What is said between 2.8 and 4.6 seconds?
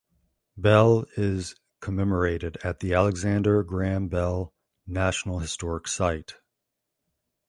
Alexander Graham Bell